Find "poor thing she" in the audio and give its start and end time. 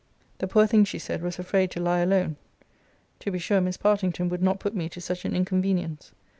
0.47-0.97